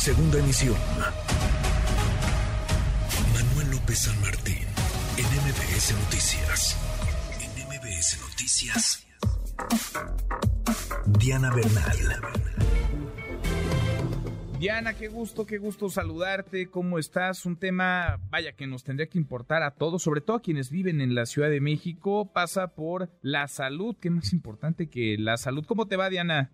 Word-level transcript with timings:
Segunda 0.00 0.38
emisión. 0.38 0.76
Manuel 3.34 3.70
López 3.70 3.98
San 3.98 4.18
Martín, 4.22 4.66
en 5.18 5.26
MBS 5.26 5.92
Noticias. 5.92 6.78
En 7.38 7.50
MBS 7.68 8.18
Noticias. 8.22 9.06
Diana 11.18 11.54
Bernal. 11.54 11.98
Diana, 14.58 14.94
qué 14.94 15.08
gusto, 15.08 15.44
qué 15.44 15.58
gusto 15.58 15.90
saludarte. 15.90 16.70
¿Cómo 16.70 16.98
estás? 16.98 17.44
Un 17.44 17.58
tema, 17.58 18.20
vaya, 18.30 18.52
que 18.52 18.66
nos 18.66 18.84
tendría 18.84 19.10
que 19.10 19.18
importar 19.18 19.62
a 19.62 19.72
todos, 19.72 20.02
sobre 20.02 20.22
todo 20.22 20.38
a 20.38 20.42
quienes 20.42 20.70
viven 20.70 21.02
en 21.02 21.14
la 21.14 21.26
Ciudad 21.26 21.50
de 21.50 21.60
México. 21.60 22.32
Pasa 22.32 22.68
por 22.68 23.10
la 23.20 23.48
salud, 23.48 23.94
¿Qué 24.00 24.08
más 24.08 24.32
importante 24.32 24.88
que 24.88 25.18
la 25.18 25.36
salud. 25.36 25.66
¿Cómo 25.66 25.88
te 25.88 25.98
va, 25.98 26.08
Diana? 26.08 26.52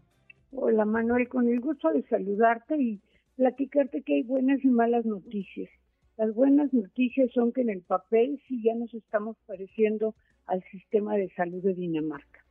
Hola, 0.50 0.84
Manuel, 0.84 1.28
con 1.28 1.48
el 1.48 1.60
gusto 1.60 1.92
de 1.92 2.02
saludarte 2.08 2.76
y 2.76 3.00
platicarte 3.36 4.02
que 4.02 4.14
hay 4.14 4.22
buenas 4.22 4.64
y 4.64 4.68
malas 4.68 5.04
noticias. 5.04 5.70
Las 6.16 6.34
buenas 6.34 6.72
noticias 6.72 7.30
son 7.32 7.52
que 7.52 7.60
en 7.60 7.70
el 7.70 7.82
papel 7.82 8.40
sí 8.48 8.62
ya 8.62 8.74
nos 8.74 8.92
estamos 8.94 9.36
pareciendo 9.46 10.14
al 10.46 10.62
sistema 10.70 11.16
de 11.16 11.28
salud 11.36 11.62
de 11.62 11.74
Dinamarca. 11.74 12.44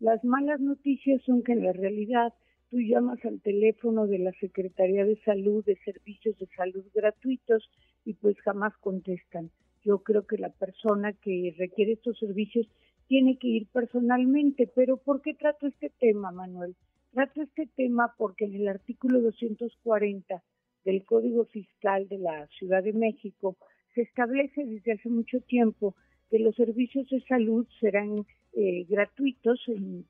Las 0.00 0.24
malas 0.24 0.60
noticias 0.60 1.22
son 1.22 1.44
que 1.44 1.52
en 1.52 1.64
la 1.64 1.72
realidad 1.72 2.34
tú 2.70 2.80
llamas 2.80 3.24
al 3.24 3.40
teléfono 3.40 4.08
de 4.08 4.18
la 4.18 4.32
Secretaría 4.40 5.04
de 5.04 5.16
Salud, 5.24 5.64
de 5.64 5.76
Servicios 5.84 6.36
de 6.38 6.48
Salud 6.56 6.84
gratuitos, 6.92 7.70
y 8.04 8.14
pues 8.14 8.36
jamás 8.40 8.76
contestan. 8.78 9.50
Yo 9.84 10.02
creo 10.02 10.26
que 10.26 10.38
la 10.38 10.50
persona 10.50 11.12
que 11.12 11.54
requiere 11.56 11.92
estos 11.92 12.18
servicios 12.18 12.66
tiene 13.06 13.38
que 13.38 13.46
ir 13.46 13.66
personalmente, 13.68 14.68
pero 14.74 14.96
¿por 14.96 15.22
qué 15.22 15.34
trato 15.34 15.68
este 15.68 15.90
tema, 16.00 16.32
Manuel? 16.32 16.74
Trato 17.12 17.42
este 17.42 17.68
tema 17.76 18.14
porque 18.16 18.46
en 18.46 18.54
el 18.54 18.68
artículo 18.68 19.20
240 19.20 20.42
del 20.86 21.04
Código 21.04 21.44
Fiscal 21.44 22.08
de 22.08 22.16
la 22.16 22.46
Ciudad 22.58 22.82
de 22.82 22.94
México 22.94 23.58
se 23.94 24.00
establece 24.00 24.64
desde 24.64 24.92
hace 24.92 25.10
mucho 25.10 25.40
tiempo 25.40 25.94
que 26.30 26.38
los 26.38 26.56
servicios 26.56 27.06
de 27.10 27.20
salud 27.24 27.66
serán 27.80 28.24
eh, 28.54 28.86
gratuitos 28.88 29.60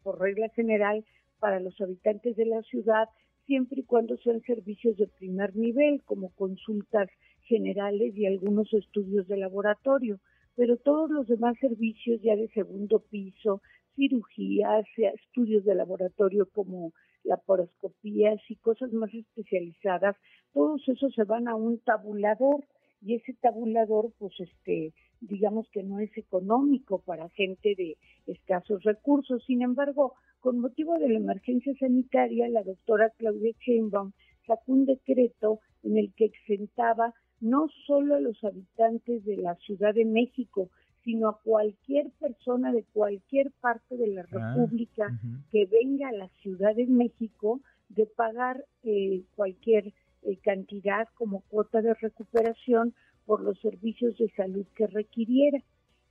por 0.05 0.21
regla 0.21 0.49
general 0.51 1.05
para 1.41 1.59
los 1.59 1.81
habitantes 1.81 2.37
de 2.37 2.47
la 2.47 2.63
ciudad 2.63 3.09
siempre 3.47 3.81
y 3.81 3.85
cuando 3.85 4.17
sean 4.19 4.41
servicios 4.43 4.97
de 4.97 5.09
primer 5.09 5.57
nivel, 5.57 6.05
como 6.05 6.31
consultas 6.37 7.09
generales 7.43 8.17
y 8.17 8.27
algunos 8.27 8.73
estudios 8.73 9.27
de 9.27 9.39
laboratorio, 9.39 10.21
pero 10.55 10.77
todos 10.77 11.11
los 11.11 11.27
demás 11.27 11.57
servicios 11.61 12.23
ya 12.23 12.37
de 12.37 12.47
segundo 12.51 13.01
piso, 13.01 13.61
cirugías, 13.97 14.85
estudios 14.97 15.65
de 15.65 15.75
laboratorio 15.75 16.49
como 16.53 16.93
laparoscopías 17.25 18.41
y 18.49 18.57
cosas 18.57 18.93
más 18.93 19.13
especializadas, 19.15 20.17
todos 20.53 20.87
esos 20.89 21.15
se 21.15 21.25
van 21.25 21.49
a 21.49 21.55
un 21.55 21.79
tabulador 21.79 22.65
y 23.01 23.15
ese 23.15 23.35
tabulador 23.35 24.13
pues 24.19 24.33
este 24.39 24.93
digamos 25.21 25.69
que 25.71 25.83
no 25.83 26.01
es 26.01 26.17
económico 26.17 27.01
para 27.01 27.29
gente 27.31 27.75
de 27.77 27.97
escasos 28.27 28.83
recursos. 28.83 29.43
Sin 29.47 29.63
embargo, 29.63 30.15
con 30.41 30.59
motivo 30.59 30.99
de 30.99 31.09
la 31.09 31.19
emergencia 31.19 31.73
sanitaria, 31.79 32.49
la 32.49 32.65
doctora 32.65 33.11
Claudia 33.17 33.53
Sheinbaum 33.61 34.13
sacó 34.47 34.73
un 34.73 34.85
decreto 34.85 35.61
en 35.85 35.97
el 35.97 36.13
que 36.15 36.25
exentaba 36.25 37.15
no 37.41 37.69
solo 37.87 38.17
a 38.17 38.21
los 38.21 38.43
habitantes 38.45 39.25
de 39.25 39.37
la 39.37 39.55
Ciudad 39.57 39.95
de 39.95 40.05
México, 40.05 40.71
sino 41.05 41.29
a 41.29 41.39
cualquier 41.41 42.11
persona 42.21 42.73
de 42.73 42.85
cualquier 42.93 43.51
parte 43.61 43.97
de 43.97 44.09
la 44.09 44.23
ah, 44.23 44.27
República 44.31 45.19
que 45.51 45.67
venga 45.67 46.09
a 46.09 46.13
la 46.13 46.29
Ciudad 46.43 46.75
de 46.75 46.87
México 46.87 47.61
de 47.89 48.07
pagar 48.07 48.65
eh, 48.85 49.23
cualquier 49.35 49.93
eh, 50.23 50.37
cantidad 50.43 51.09
como 51.15 51.41
cuota 51.49 51.83
de 51.83 51.95
recuperación 51.95 52.95
por 53.27 53.43
los 53.43 53.59
servicios 53.61 54.17
de 54.19 54.31
salud 54.31 54.67
que 54.75 54.87
requiriera. 54.87 55.59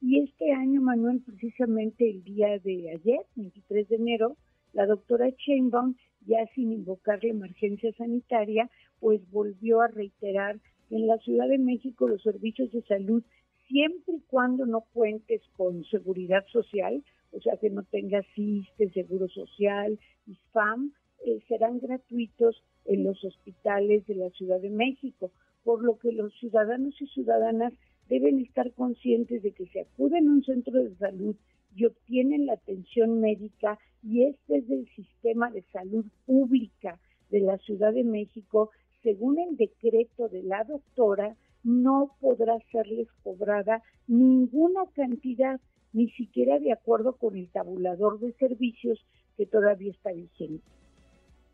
Y 0.02 0.20
este 0.20 0.52
año, 0.52 0.81
Manuel, 0.81 1.21
precisamente 1.21 2.10
el 2.10 2.23
día 2.23 2.60
de 2.60 2.92
ayer, 2.92 3.26
23 3.36 3.88
de 3.88 3.95
enero, 3.95 4.38
la 4.73 4.86
doctora 4.86 5.32
Chainbaum, 5.36 5.95
ya 6.26 6.45
sin 6.55 6.71
invocar 6.71 7.23
la 7.23 7.30
emergencia 7.30 7.92
sanitaria, 7.94 8.70
pues 8.99 9.21
volvió 9.32 9.82
a 9.82 9.88
reiterar 9.88 10.60
que 10.89 10.95
en 10.95 11.08
la 11.08 11.17
Ciudad 11.20 11.48
de 11.48 11.58
México 11.58 12.08
los 12.08 12.21
servicios 12.21 12.71
de 12.71 12.82
salud, 12.83 13.23
siempre 13.71 14.15
y 14.15 14.21
cuando 14.27 14.65
no 14.65 14.82
cuentes 14.93 15.42
con 15.55 15.86
seguridad 15.86 16.45
social, 16.52 17.04
o 17.32 17.39
sea 17.39 17.55
que 17.55 17.70
no 17.70 17.83
tengas 17.83 18.26
ISTE, 18.36 18.92
Seguro 18.92 19.30
Social, 19.30 19.98
ISFAM, 20.27 20.92
eh, 21.26 21.39
serán 21.48 21.80
gratuitos 21.80 22.61
en 22.86 23.05
los 23.05 23.23
hospitales 23.23 24.05
de 24.08 24.15
la 24.15 24.30
Ciudad 24.32 24.59
de 24.59 24.70
México 24.70 25.32
por 25.64 25.83
lo 25.83 25.98
que 25.99 26.11
los 26.11 26.33
ciudadanos 26.39 26.99
y 27.02 27.08
ciudadanas 27.08 27.73
deben 28.09 28.39
estar 28.39 28.71
conscientes 28.73 29.42
de 29.43 29.52
que 29.52 29.67
se 29.67 29.82
acuden 29.82 30.27
a 30.27 30.32
un 30.32 30.43
centro 30.43 30.73
de 30.73 30.95
salud 30.95 31.36
y 31.76 31.86
obtienen 31.86 32.48
la 32.48 32.53
atención 32.53 33.21
médica 33.21 33.80
y 34.03 34.23
este 34.23 34.58
es 34.58 34.67
del 34.67 34.89
sistema 34.95 35.49
de 35.52 35.61
salud 35.71 36.05
pública 36.26 36.99
de 37.30 37.39
la 37.39 37.58
Ciudad 37.59 37.93
de 37.93 38.03
México, 38.03 38.71
según 39.03 39.39
el 39.39 39.55
decreto 39.55 40.27
de 40.27 40.43
la 40.43 40.64
doctora, 40.65 41.38
no 41.64 42.16
podrá 42.20 42.58
serles 42.72 43.08
cobrada 43.23 43.82
ninguna 44.08 44.82
cantidad, 44.95 45.60
ni 45.94 46.10
siquiera 46.11 46.60
de 46.60 46.72
acuerdo 46.72 47.17
con 47.17 47.36
el 47.36 47.49
tabulador 47.49 48.20
de 48.20 48.33
servicios 48.33 48.99
que 49.38 49.45
todavía 49.45 49.92
está 49.92 50.11
vigente. 50.11 50.64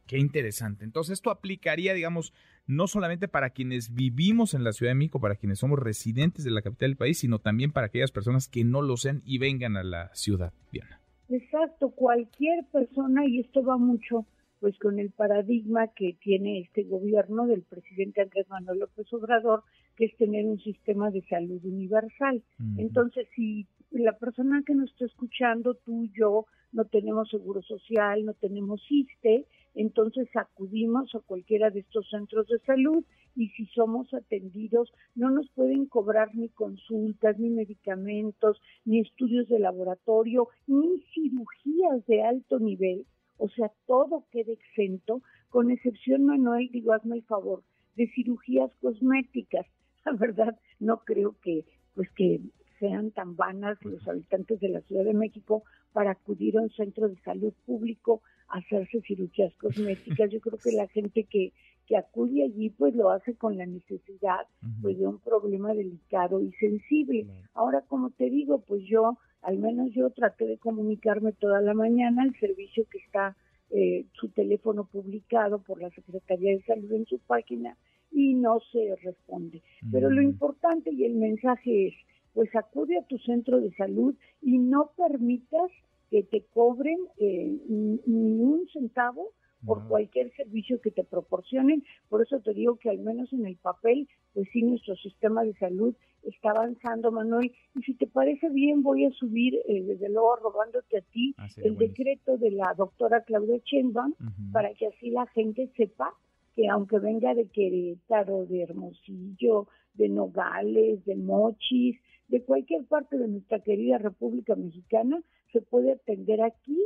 Qué 0.08 0.18
interesante. 0.18 0.86
Entonces 0.86 1.14
esto 1.14 1.32
aplicaría, 1.32 1.94
digamos, 1.94 2.34
no 2.66 2.88
solamente 2.88 3.28
para 3.28 3.50
quienes 3.50 3.94
vivimos 3.94 4.54
en 4.54 4.64
la 4.64 4.72
Ciudad 4.72 4.92
de 4.92 4.96
México, 4.96 5.20
para 5.20 5.36
quienes 5.36 5.60
somos 5.60 5.80
residentes 5.80 6.46
de 6.46 6.52
la 6.52 6.62
capital 6.62 6.92
del 6.92 6.98
país, 6.98 7.20
sino 7.20 7.40
también 7.40 7.74
para 7.74 7.88
aquellas 7.88 8.12
personas 8.12 8.48
que 8.48 8.64
no 8.64 8.82
lo 8.82 8.96
sean 8.96 9.22
y 9.26 9.38
vengan 9.38 9.76
a 9.76 9.84
la 9.84 10.16
ciudad, 10.16 10.54
Diana. 10.72 11.02
Exacto, 11.30 11.90
cualquier 11.90 12.66
persona, 12.72 13.26
y 13.26 13.42
esto 13.42 13.64
va 13.64 13.78
mucho 13.78 14.26
pues 14.60 14.78
con 14.80 15.00
el 15.00 15.12
paradigma 15.12 15.88
que 15.90 16.18
tiene 16.22 16.60
este 16.60 16.84
gobierno 16.84 17.46
del 17.48 17.64
presidente 17.64 18.22
Andrés 18.22 18.48
Manuel 18.50 18.80
López 18.80 19.12
Obrador, 19.14 19.64
que 19.96 20.06
es 20.06 20.18
tener 20.18 20.46
un 20.46 20.60
sistema 20.60 21.12
de 21.12 21.22
salud 21.24 21.64
universal. 21.64 22.44
Entonces, 22.78 23.28
si 23.36 23.68
la 23.92 24.18
persona 24.18 24.64
que 24.66 24.76
nos 24.76 24.90
está 24.92 25.06
escuchando, 25.06 25.76
tú, 25.76 26.08
yo, 26.14 26.46
no 26.72 26.86
tenemos 26.86 27.30
seguro 27.30 27.62
social, 27.62 28.26
no 28.26 28.34
tenemos 28.34 28.82
ISTE, 28.90 29.46
entonces 29.74 30.28
acudimos 30.36 31.14
a 31.16 31.20
cualquiera 31.20 31.70
de 31.70 31.82
estos 31.82 32.10
centros 32.10 32.48
de 32.48 32.60
salud 32.60 33.04
y 33.36 33.50
si 33.50 33.68
somos 33.68 34.12
atendidos 34.14 34.92
no 35.16 35.30
nos 35.30 35.50
pueden 35.52 35.86
cobrar 35.86 36.36
ni 36.36 36.50
consultas, 36.50 37.38
ni 37.38 37.50
medicamentos, 37.50 38.60
ni 38.86 39.02
estudios 39.02 39.48
de 39.48 39.60
laboratorio, 39.60 40.50
ni 40.66 41.00
cirugías 41.14 42.06
de 42.08 42.24
alto 42.24 42.60
nivel. 42.60 43.06
O 43.38 43.50
sea, 43.50 43.72
todo 43.86 44.26
queda 44.32 44.52
exento, 44.52 45.22
con 45.50 45.72
excepción, 45.72 46.26
Manuel, 46.26 46.70
digo, 46.72 46.94
hazme 46.94 47.18
el 47.18 47.24
favor, 47.24 47.64
de 47.96 48.08
cirugías 48.08 48.72
cosméticas. 48.82 49.66
La 50.06 50.14
verdad, 50.14 50.60
no 50.80 51.04
creo 51.04 51.36
que, 51.42 51.66
pues 51.94 52.10
que 52.12 52.42
sean 52.80 53.12
tan 53.12 53.36
vanas 53.36 53.78
los 53.84 54.08
habitantes 54.08 54.60
de 54.60 54.70
la 54.70 54.82
Ciudad 54.82 55.04
de 55.04 55.14
México 55.14 55.64
para 55.94 56.12
acudir 56.12 56.58
a 56.58 56.62
un 56.62 56.70
centro 56.70 57.10
de 57.10 57.20
salud 57.22 57.54
público 57.66 58.22
a 58.50 58.60
hacerse 58.60 59.02
cirugías 59.02 59.54
cosméticas. 59.56 60.30
Yo 60.30 60.40
creo 60.40 60.58
que 60.58 60.72
la 60.72 60.88
gente 60.88 61.24
que, 61.24 61.54
que 61.88 61.98
acude 61.98 62.44
allí 62.44 62.70
pues 62.70 62.94
lo 62.94 63.10
hace 63.10 63.36
con 63.36 63.58
la 63.58 63.66
necesidad 63.66 64.46
pues 64.82 65.00
de 65.00 65.08
un 65.08 65.20
problema 65.20 65.74
delicado 65.74 66.42
y 66.42 66.52
sensible. 66.54 67.26
Ahora, 67.54 67.82
como 67.88 68.12
te 68.12 68.30
digo, 68.30 68.60
pues 68.60 68.84
yo, 68.84 69.18
al 69.42 69.58
menos 69.58 69.92
yo 69.94 70.10
traté 70.12 70.46
de 70.46 70.58
comunicarme 70.58 71.32
toda 71.32 71.62
la 71.62 71.74
mañana 71.74 72.24
al 72.24 72.38
servicio 72.40 72.86
que 72.92 73.00
está 73.00 73.36
eh, 73.70 74.06
su 74.14 74.30
teléfono 74.30 74.86
publicado 74.86 75.60
por 75.60 75.82
la 75.82 75.90
Secretaría 75.92 76.52
de 76.52 76.64
Salud 76.64 76.92
en 76.92 77.06
su 77.06 77.20
página 77.20 77.78
y 78.12 78.34
no 78.34 78.60
se 78.72 78.96
responde. 79.04 79.64
Pero 79.92 80.10
lo 80.10 80.22
importante 80.22 80.92
y 80.92 81.06
el 81.06 81.16
mensaje 81.16 81.88
es, 81.88 81.94
pues 82.34 82.54
acude 82.56 82.98
a 82.98 83.06
tu 83.08 83.18
centro 83.20 83.60
de 83.60 83.74
salud 83.76 84.14
y 84.42 84.58
no 84.58 84.92
permitas 84.96 85.72
que 86.10 86.24
te 86.24 86.46
cobren 86.54 86.98
eh, 87.18 87.58
ni 87.68 88.42
un 88.42 88.68
centavo 88.72 89.32
por 89.66 89.88
cualquier 89.88 90.32
servicio 90.36 90.80
que 90.82 90.92
te 90.92 91.04
proporcionen. 91.04 91.84
Por 92.10 92.22
eso 92.22 92.40
te 92.40 92.54
digo 92.54 92.76
que 92.78 92.90
al 92.90 93.00
menos 93.00 93.32
en 93.34 93.46
el 93.46 93.58
papel, 93.58 94.08
pues 94.34 94.48
sí, 94.52 94.62
nuestro 94.62 94.96
sistema 94.96 95.44
de 95.44 95.54
salud 95.56 95.96
está 96.24 96.52
avanzando, 96.52 97.12
Manuel. 97.12 97.52
Y 97.76 97.82
si 97.82 97.94
te 97.94 98.08
parece 98.08 98.50
bien, 98.50 98.84
voy 98.84 99.06
a 99.06 99.12
subir, 99.12 99.56
eh, 99.68 99.84
desde 99.84 100.10
luego, 100.10 100.36
robándote 100.38 101.00
a 101.00 101.02
ti, 101.02 101.34
ah, 101.38 101.48
el 101.58 101.78
decreto 101.78 102.38
de 102.38 102.52
la 102.52 102.74
doctora 102.78 103.22
Claudia 103.22 103.60
Chenban, 103.64 104.16
para 104.52 104.74
que 104.74 104.88
así 104.88 105.10
la 105.10 105.26
gente 105.28 105.70
sepa 105.76 106.14
que 106.56 106.68
aunque 106.70 107.00
venga 107.00 107.36
de 107.36 107.48
Querétaro, 107.48 108.46
de 108.46 108.64
Hermosillo, 108.64 109.68
de 109.94 110.10
Nogales, 110.10 111.06
de 111.06 111.16
Mochis, 111.16 112.00
de 112.28 112.42
cualquier 112.44 112.84
parte 112.86 113.18
de 113.18 113.28
nuestra 113.28 113.60
querida 113.60 113.98
República 113.98 114.56
Mexicana, 114.56 115.22
se 115.52 115.62
puede 115.62 115.94
atender 115.94 116.42
aquí 116.42 116.78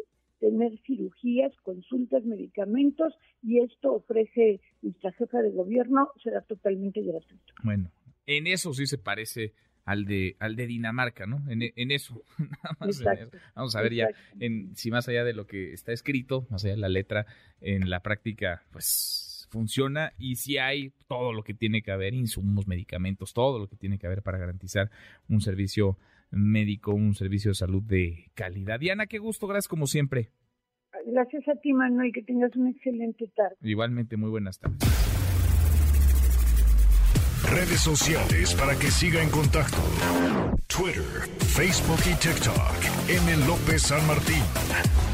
tener 0.41 0.77
cirugías, 0.85 1.55
consultas, 1.61 2.25
medicamentos 2.25 3.13
y 3.43 3.59
esto 3.59 3.93
ofrece 3.93 4.59
nuestra 4.81 5.13
jefa 5.13 5.41
de 5.41 5.51
gobierno, 5.51 6.09
será 6.21 6.41
totalmente 6.41 7.01
gratuito. 7.01 7.53
Bueno, 7.63 7.91
en 8.25 8.47
eso 8.47 8.73
sí 8.73 8.87
se 8.87 8.97
parece 8.97 9.53
al 9.85 10.05
de 10.05 10.35
al 10.39 10.55
de 10.55 10.67
Dinamarca, 10.67 11.25
¿no? 11.25 11.43
En, 11.47 11.91
eso, 11.91 12.23
nada 12.37 12.77
más 12.79 13.03
Vamos 13.55 13.75
a 13.75 13.81
ver 13.81 13.93
ya 13.93 14.07
en, 14.39 14.75
si 14.75 14.91
más 14.91 15.07
allá 15.07 15.23
de 15.23 15.33
lo 15.33 15.45
que 15.45 15.73
está 15.73 15.93
escrito, 15.93 16.47
más 16.49 16.65
allá 16.65 16.73
de 16.73 16.81
la 16.81 16.89
letra, 16.89 17.27
en 17.61 17.89
la 17.89 18.01
práctica, 18.01 18.63
pues 18.71 19.47
funciona 19.51 20.13
y 20.17 20.37
si 20.37 20.57
hay 20.57 20.91
todo 21.07 21.33
lo 21.33 21.43
que 21.43 21.53
tiene 21.53 21.83
que 21.83 21.91
haber, 21.91 22.13
insumos, 22.13 22.67
medicamentos, 22.67 23.33
todo 23.33 23.59
lo 23.59 23.67
que 23.67 23.75
tiene 23.75 23.99
que 23.99 24.07
haber 24.07 24.23
para 24.23 24.39
garantizar 24.39 24.89
un 25.29 25.41
servicio 25.41 25.97
médico, 26.31 26.93
un 26.93 27.13
servicio 27.13 27.51
de 27.51 27.55
salud 27.55 27.83
de 27.83 28.31
calidad. 28.33 28.79
Diana, 28.79 29.07
qué 29.07 29.19
gusto, 29.19 29.47
gracias 29.47 29.67
como 29.67 29.87
siempre. 29.87 30.31
Gracias 31.05 31.47
a 31.47 31.55
ti, 31.59 31.73
Manuel, 31.73 32.11
que 32.13 32.23
tengas 32.23 32.55
una 32.55 32.71
excelente 32.71 33.27
tarde. 33.35 33.55
Igualmente, 33.61 34.17
muy 34.17 34.29
buenas 34.29 34.59
tardes. 34.59 34.79
Redes 37.49 37.81
sociales 37.81 38.55
para 38.55 38.77
que 38.77 38.91
siga 38.91 39.21
en 39.21 39.29
contacto: 39.29 39.77
Twitter, 40.67 41.27
Facebook 41.39 41.99
y 42.05 42.15
TikTok. 42.15 43.09
M. 43.09 43.47
López 43.47 43.81
San 43.81 44.05
Martín. 44.07 45.10